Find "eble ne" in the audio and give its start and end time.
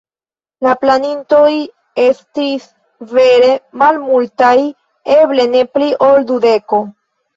5.19-5.63